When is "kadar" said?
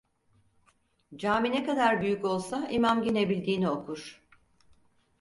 1.63-2.01